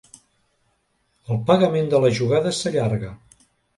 [1.35, 3.13] El pagament de la jugada s'allarga.